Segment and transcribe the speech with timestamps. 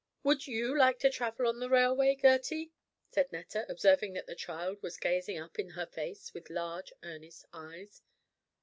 [0.23, 2.71] Would you like to travel on the railway, Gertie?"
[3.11, 7.45] said Netta, observing that the child was gazing up in her face with large earnest
[7.53, 8.01] eyes.